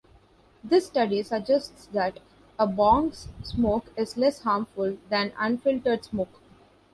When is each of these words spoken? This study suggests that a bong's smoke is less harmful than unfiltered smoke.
This 0.63 0.87
study 0.87 1.21
suggests 1.21 1.85
that 1.93 2.21
a 2.57 2.65
bong's 2.65 3.27
smoke 3.43 3.93
is 3.95 4.17
less 4.17 4.41
harmful 4.41 4.97
than 5.09 5.31
unfiltered 5.37 6.05
smoke. 6.05 6.41